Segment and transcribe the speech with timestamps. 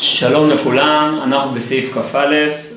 [0.00, 2.34] שלום לכולם, אנחנו בסעיף כ"א,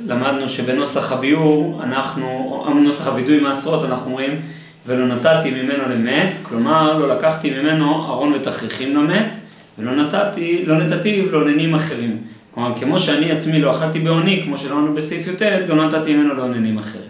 [0.07, 4.41] למדנו שבנוסח הביאור, אנחנו, נוסח הווידוי מעשרות, אנחנו אומרים
[4.85, 9.39] ולא נתתי ממנו למת, כלומר לא לקחתי ממנו ארון ותכריכים למת,
[9.77, 12.17] ולא נתתי, לא נתתיו לעוננים אחרים.
[12.51, 16.33] כלומר, כמו שאני עצמי לא אכלתי בעוני, כמו שלמדנו בסעיף י"ט, גם לא נתתי ממנו
[16.33, 17.09] לעוננים אחרים.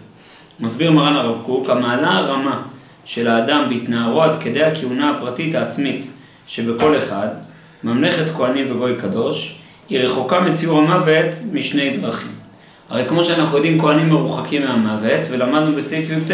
[0.60, 2.62] מסביר מרן הרב קוק, המעלה הרמה
[3.04, 6.06] של האדם בהתנערו עד כדי הכהונה הפרטית העצמית
[6.46, 7.28] שבכל אחד,
[7.84, 9.61] ממלכת כהנים וגוי קדוש,
[9.92, 12.30] היא רחוקה מציור המוות משני דרכים.
[12.88, 16.30] הרי כמו שאנחנו יודעים, כהנים מרוחקים מהמוות, ולמדנו בסעיף י"ט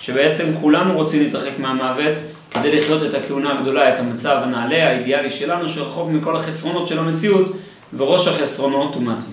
[0.00, 2.14] שבעצם כולנו רוצים להתרחק מהמוות
[2.50, 7.56] כדי לחיות את הכהונה הגדולה, את המצב הנעלה, האידיאלי שלנו, שרחוק מכל החסרונות של המציאות,
[7.96, 9.24] וראש החסרונות הוא מת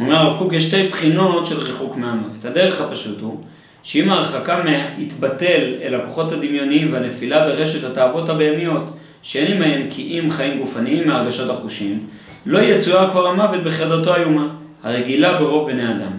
[0.00, 2.44] אומר הרב קוק, יש שתי בחינות של ריחוק מהמוות.
[2.44, 3.40] הדרך הפשוט הוא,
[3.82, 8.90] שאם ההרחקה מהתבטל אל הכוחות הדמיוניים והנפילה ברשת התאוות הבהמיות,
[9.22, 12.06] שאין עמהם כי אם חיים גופניים מהרגשות החושים,
[12.46, 14.48] לא יצויר כבר המוות בחרדתו איומה,
[14.82, 16.12] הרגילה ברוב בני אדם.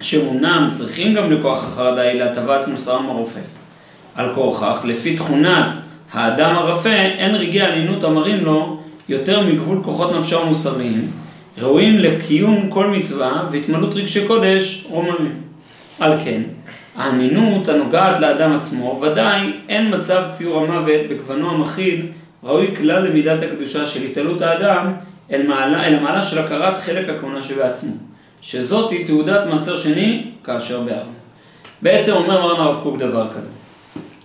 [0.00, 3.46] שאומנם צריכים גם לכוח החרדה היא להטבת מוסרם הרופף.
[4.14, 5.74] על כורכך, לפי תכונת
[6.12, 11.10] האדם הרפה, אין רגעי ענינות המרים לו יותר מגבול כוחות נפשו המוסריים,
[11.58, 15.34] ראויים לקיום כל מצווה והתמלאות רגשי קודש רוממים.
[16.00, 16.42] על כן,
[16.96, 22.06] הענינות הנוגעת לאדם עצמו, ודאי אין מצב ציור המוות בגוונו המחיד
[22.44, 24.92] ראוי כלל למידת הקדושה של התעלות האדם
[25.32, 27.92] אל מעלה, אל המעלה של הכרת חלק הכהונה שבעצמו,
[28.40, 31.14] שזאת היא תעודת מעשר שני כאשר בארון.
[31.82, 33.50] בעצם אומר מרן הרב קוק דבר כזה,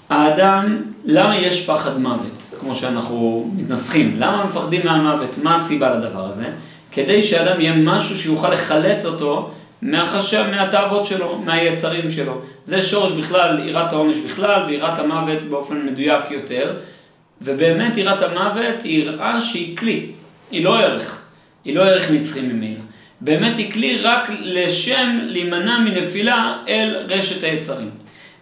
[0.10, 6.46] האדם, למה יש פחד מוות, כמו שאנחנו מתנסחים, למה מפחדים מהמוות, מה הסיבה לדבר הזה?
[6.92, 9.50] כדי שאדם יהיה משהו שיוכל לחלץ אותו
[9.82, 12.34] מהחשב, מהתאוות שלו, מהיצרים שלו.
[12.66, 16.76] זה שורש בכלל, יראת העונש בכלל, ויראת המוות באופן מדויק יותר.
[17.42, 20.06] ובאמת יראת המוות היא יראה שהיא כלי,
[20.52, 21.22] היא לא ערך,
[21.66, 22.80] היא לא ערך נצחי ממילא.
[23.22, 27.90] באמת היא כלי רק לשם להימנע מנפילה אל רשת היצרים.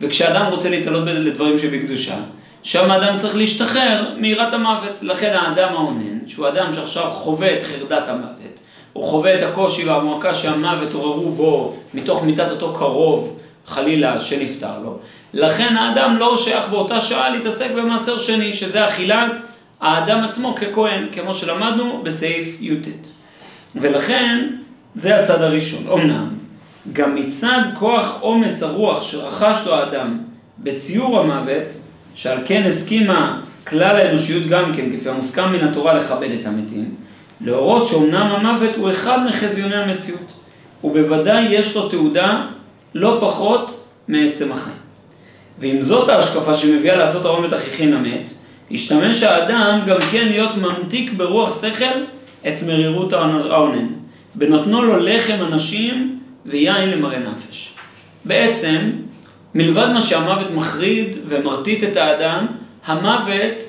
[0.02, 2.16] וכשאדם רוצה להתעלות לדברים שבקדושה,
[2.64, 5.00] שם האדם צריך להשתחרר מיראת המוות.
[5.02, 8.60] לכן האדם האונן, שהוא אדם שעכשיו חווה את חרדת המוות,
[8.94, 15.00] הוא חווה את הקושי והמועקה שהמוות עוררו בו מתוך מיטת אותו קרוב, חלילה, שנפטר לו.
[15.34, 19.42] לכן האדם לא שייך באותה שעה להתעסק במעשר שני, שזה אכילת
[19.82, 22.88] האדם עצמו ככהן, כמו שלמדנו בסעיף י"ט.
[23.76, 24.48] ולכן,
[24.96, 25.84] זה הצד הראשון.
[25.94, 26.28] אמנם,
[26.94, 30.18] גם מצד כוח אומץ הרוח שרכש לו האדם
[30.60, 31.74] בציור המוות,
[32.16, 36.96] שעל כן הסכימה כלל האנושיות גם כן, כפי המוסכם מן התורה לכבד את המתים,
[37.42, 40.32] להורות שאומנם המוות הוא אחד מחזיוני המציאות,
[40.84, 42.46] ובוודאי יש לו תעודה
[42.96, 44.78] לא פחות מעצם החיים.
[45.60, 48.32] ואם זאת ההשקפה שמביאה לעשות ארון ותכריכין למת,
[48.72, 52.00] ישתמש האדם גם כן להיות ממתיק ברוח שכל
[52.48, 53.88] את מרירות האונן,
[54.36, 57.74] בנותנו לו לחם אנשים ויין למראה נפש.
[58.26, 58.92] בעצם,
[59.56, 62.46] מלבד מה שהמוות מחריד ומרטיט את האדם,
[62.86, 63.64] המוות,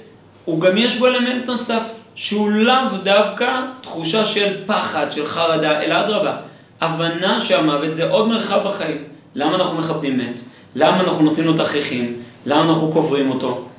[0.45, 1.83] הוא גם יש בו אלמנט נוסף,
[2.15, 6.37] שהוא לאו דווקא תחושה של פחד, של חרדה, אלא אדרבה,
[6.81, 9.05] הבנה שהמוות זה עוד מרחב בחיים.
[9.35, 10.41] למה אנחנו מכבדים מת?
[10.75, 12.17] למה אנחנו נותנים לו תכריכים?
[12.47, 13.70] למה אנחנו קוברים אותו?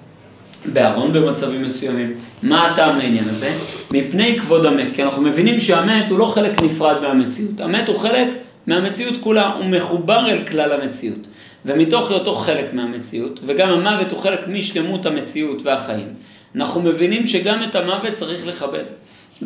[0.66, 2.14] בארון במצבים מסוימים.
[2.44, 3.52] מה הטעם לעניין הזה?
[3.92, 7.60] מפני כבוד המת, כי אנחנו מבינים שהמת הוא לא חלק נפרד מהמציאות.
[7.60, 8.28] המת הוא חלק
[8.68, 11.28] מהמציאות כולה, הוא מחובר אל כלל המציאות.
[11.66, 16.08] ומתוך היותו חלק מהמציאות, וגם המוות הוא חלק משלמות המציאות והחיים,
[16.56, 18.84] אנחנו מבינים שגם את המוות צריך לכבד.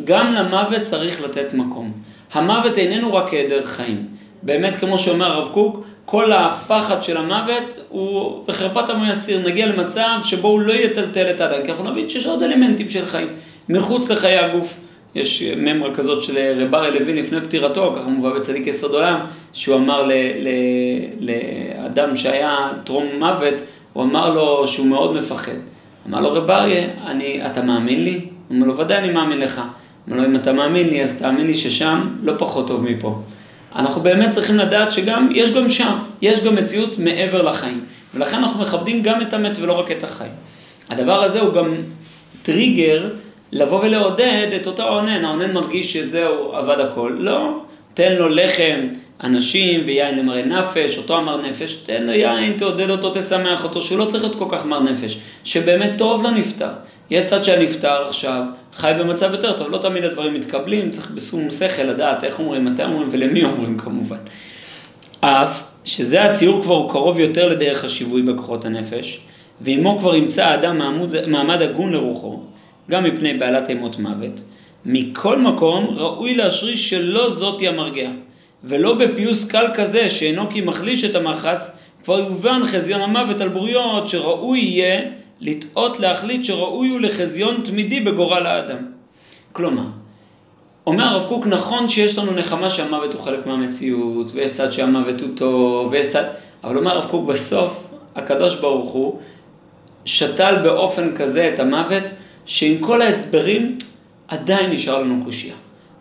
[0.04, 1.92] גם למוות צריך לתת מקום.
[2.32, 4.06] המוות איננו רק היעדר חיים.
[4.42, 10.08] באמת, כמו שאומר הרב קוק, כל הפחד של המוות הוא בחרפת עמו יסיר, נגיע למצב
[10.22, 13.28] שבו הוא לא יטלטל את האדם, כי אנחנו נבין שיש עוד אלמנטים של חיים,
[13.68, 14.78] מחוץ לחיי הגוף.
[15.14, 19.20] יש ממרה כזאת של רב אריה לוין לפני פטירתו, ככה מובא בצדיק יסוד עולם,
[19.52, 20.08] שהוא אמר
[21.20, 23.54] לאדם שהיה טרום מוות,
[23.92, 25.52] הוא אמר לו שהוא מאוד מפחד.
[26.08, 26.88] אמר לו רב אריה,
[27.46, 28.20] אתה מאמין לי?
[28.48, 29.60] הוא אומר לו, ודאי אני מאמין לך.
[30.08, 33.18] אמר לו, אם אתה מאמין לי, אז תאמין לי ששם לא פחות טוב מפה.
[33.76, 37.84] אנחנו באמת צריכים לדעת שגם, יש גם שם, יש גם מציאות מעבר לחיים.
[38.14, 40.32] ולכן אנחנו מכבדים גם את המת ולא רק את החיים.
[40.88, 41.74] הדבר הזה הוא גם
[42.42, 43.10] טריגר
[43.52, 45.24] לבוא ולעודד את אותו האונן.
[45.24, 47.16] האונן מרגיש שזהו, עבד הכל.
[47.18, 47.60] לא,
[47.94, 48.80] תן לו לחם,
[49.24, 53.98] אנשים ויין למראה נפש, אותו אמר נפש, תן לו יין, תעודד אותו, תשמח אותו, שהוא
[53.98, 56.70] לא צריך להיות כל כך מר נפש, שבאמת טוב לנפטר.
[57.10, 58.42] יש צד שהנפטר עכשיו
[58.76, 62.84] חי במצב יותר טוב, לא תמיד הדברים מתקבלים, צריך בשום שכל לדעת איך אומרים, מתי
[62.84, 64.16] אומרים ולמי אומרים כמובן.
[65.20, 69.20] אף שזה הציור כבר קרוב יותר לדרך השיווי בכוחות הנפש,
[69.60, 72.42] ועמו כבר ימצא האדם מעמוד, מעמד הגון לרוחו,
[72.90, 74.42] גם מפני בעלת אימות מוות,
[74.84, 78.12] מכל מקום ראוי להשריש שלא זאתי המרגיעה,
[78.64, 84.08] ולא בפיוס קל כזה שאינו כי מחליש את המחץ, כבר יובן חזיון המוות על בריות
[84.08, 85.00] שראוי יהיה
[85.40, 88.78] לטעות להחליט שראוי הוא לחזיון תמידי בגורל האדם.
[89.52, 89.86] כלומר,
[90.86, 95.28] אומר הרב קוק, נכון שיש לנו נחמה שהמוות הוא חלק מהמציאות, ויש צד שהמוות הוא
[95.34, 96.24] טוב, ויש צד...
[96.64, 99.18] אבל אומר הרב קוק, בסוף הקדוש ברוך הוא
[100.04, 102.04] שתל באופן כזה את המוות,
[102.46, 103.78] שעם כל ההסברים
[104.28, 105.54] עדיין נשאר לנו קושייה.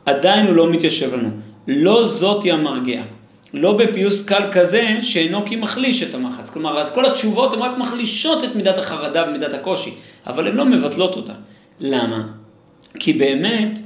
[0.06, 1.30] עדיין הוא לא מתיישב לנו.
[1.68, 3.04] לא זאתי המרגיעה.
[3.54, 6.50] לא בפיוס קל כזה שאינו כי מחליש את המחץ.
[6.50, 9.94] כלומר, כל התשובות הן רק מחלישות את מידת החרדה ומידת הקושי,
[10.28, 11.34] אבל הן לא מבטלות אותה.
[11.80, 12.28] למה?
[13.00, 13.80] כי באמת,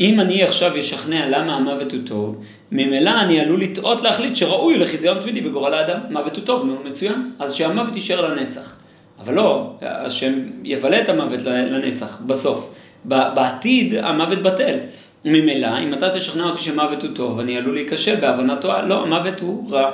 [0.00, 2.36] אם אני עכשיו אשכנע למה המוות הוא טוב,
[2.72, 5.98] ממילא אני עלול לטעות להחליט שראוי לחיזיון תמידי בגורל האדם.
[6.10, 7.30] מוות הוא טוב, נו, מצוין.
[7.38, 8.76] אז שהמוות יישאר לנצח.
[9.18, 10.32] אבל לא, השם
[10.64, 12.70] יבלה את המוות לנצח, בסוף.
[13.04, 14.78] בעתיד המוות בטל.
[15.24, 19.40] ממילא, אם אתה תשכנע אותי שמוות הוא טוב, אני עלול להיכשל בהבנה טועה, לא, המוות
[19.40, 19.90] הוא רע.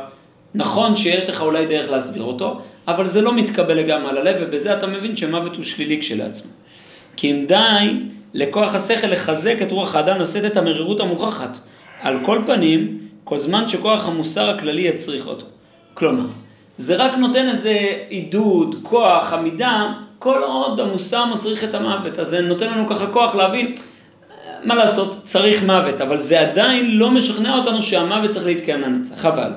[0.54, 4.78] נכון שיש לך אולי דרך להסביר אותו, אבל זה לא מתקבל לגמרי על הלב, ובזה
[4.78, 6.50] אתה מבין שמוות הוא שלילי כשלעצמו.
[7.16, 8.00] כי אם די
[8.34, 11.58] לכוח השכל לחזק את רוח האדם לשאת את המרירות המוכחת.
[12.02, 15.46] על כל פנים, כל זמן שכוח המוסר הכללי יצריך אותו.
[15.94, 16.26] כלומר,
[16.76, 17.78] זה רק נותן איזה
[18.08, 22.18] עידוד, כוח, עמידה, כל עוד המוסר מצריך את המוות.
[22.18, 23.74] אז זה נותן לנו ככה כוח להבין,
[24.64, 29.24] מה לעשות, צריך מוות, אבל זה עדיין לא משכנע אותנו שהמוות צריך להתקיים לנצח.
[29.24, 29.50] אבל,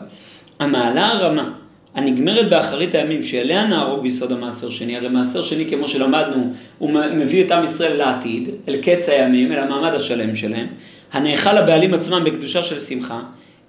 [0.60, 1.52] המעלה הרמה
[1.96, 7.46] הנגמרת באחרית הימים, שאליה נהרוג ביסוד המעשר שני, הרי מעשר שני, כמו שלמדנו, הוא מביא
[7.46, 10.68] את עם ישראל לעתיד, אל קץ הימים, אל המעמד השלם שלהם,
[11.12, 13.20] הנאכל לבעלים עצמם בקדושה של שמחה,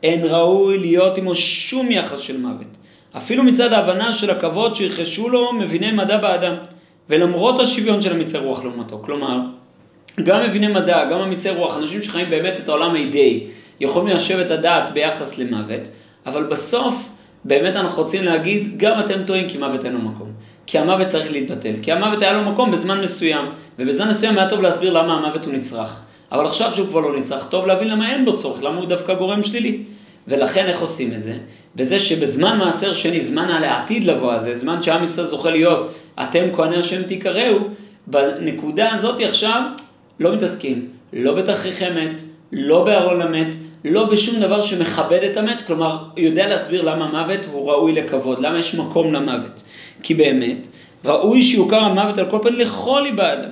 [0.02, 2.76] אין ראוי להיות עמו שום יחס של מוות.
[3.16, 6.54] אפילו מצד ההבנה של הכבוד שירכשו לו מביני מדע באדם,
[7.10, 9.00] ולמרות השוויון של המיצי רוח לעומתו.
[9.04, 9.38] כלומר,
[10.20, 13.46] גם מביני מדע, גם המיצי רוח, אנשים שחיים באמת את העולם האידאי,
[13.80, 15.88] יכולים ליישב את הדעת ביחס למוות,
[16.26, 17.08] אבל בסוף,
[17.44, 20.28] באמת אנחנו רוצים להגיד, גם אתם טועים כי מוות אין לו מקום.
[20.66, 21.72] כי המוות צריך להתבטל.
[21.82, 23.44] כי המוות היה לו מקום בזמן מסוים,
[23.78, 26.00] ובזמן מסוים היה טוב להסביר למה המוות הוא נצרך.
[26.32, 29.14] אבל עכשיו שהוא כבר לא נצרך, טוב להבין למה אין בו צורך, למה הוא דווקא
[29.14, 29.82] גורם שלילי.
[30.28, 31.34] ולכן איך עושים את זה?
[31.76, 35.92] בזה שבזמן מעשר שני, זמן העתיד לבוא הזה, זמן שעם ישראל זוכה להיות,
[36.22, 37.58] אתם כהני השם תיקראו,
[38.06, 39.62] בנקודה הזאת עכשיו
[40.20, 42.22] לא מתעסקים, לא בתכריכי מת,
[42.52, 47.70] לא בארון המת, לא בשום דבר שמכבד את המת, כלומר, יודע להסביר למה מוות הוא
[47.70, 49.62] ראוי לכבוד, למה יש מקום למוות.
[50.02, 50.68] כי באמת,
[51.04, 53.50] ראוי שיוכר המוות על כל פנים לכל ליבה אדם.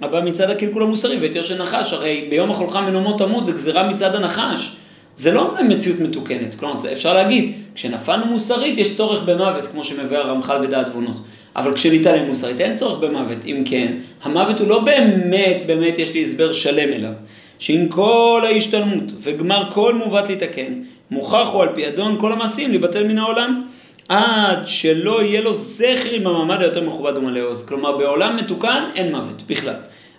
[0.00, 4.14] הבא מצד הקלקול המוסרי ואת יושר נחש, הרי ביום החולך מנומו תמות זה גזירה מצד
[4.14, 4.76] הנחש.
[5.16, 10.66] זה לא מציאות מתוקנת, כלומר אפשר להגיד, כשנפלנו מוסרית יש צורך במוות, כמו שמביא הרמח"ל
[10.66, 11.16] בדעת תבונות.
[11.58, 16.22] אבל כשנתעלם מוסרית אין צורך במוות, אם כן, המוות הוא לא באמת, באמת יש לי
[16.22, 17.12] הסבר שלם אליו.
[17.58, 20.72] שעם כל ההשתלמות וגמר כל מעוות להתקן,
[21.10, 23.62] מוכח הוא על פי אדון כל המעשים להיבטל מן העולם,
[24.08, 27.66] עד שלא יהיה לו זכר עם המעמד היותר מכובד ומלא עוז.
[27.66, 29.74] כלומר, בעולם מתוקן אין מוות בכלל.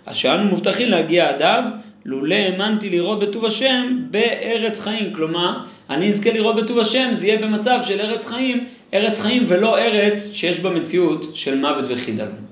[0.06, 1.64] אז שאנו מובטחים להגיע עד אב,
[2.04, 5.12] לולא האמנתי לראות בטוב השם בארץ חיים.
[5.12, 5.58] כלומר,
[5.90, 8.64] אני אזכה לראות בטוב השם, זה יהיה במצב של ארץ חיים,
[8.94, 12.49] ארץ חיים ולא ארץ שיש בה מציאות של מוות וחידלון.